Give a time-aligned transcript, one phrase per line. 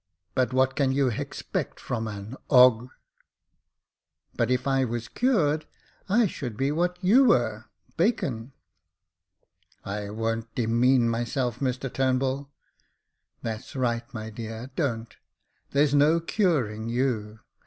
[0.33, 2.87] But what can you ^expect from an 'eg?"
[4.35, 5.67] But if I was cured,
[6.09, 7.65] I should be what you were—
[7.97, 8.51] Bacon.""
[9.85, 12.49] I won't demean myself, Mr Turnbull."
[13.43, 15.15] That's right, my dear, don't;
[15.69, 17.41] there's no curing you.